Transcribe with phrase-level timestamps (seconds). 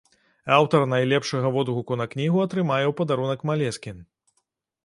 [0.55, 3.97] Аўтар найлепшага водгуку на кнігу атрымае ў падарунак малескін.